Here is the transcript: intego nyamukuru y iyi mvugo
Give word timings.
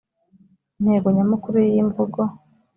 intego 0.79 1.07
nyamukuru 1.15 1.55
y 1.61 1.67
iyi 1.71 1.81
mvugo 1.89 2.21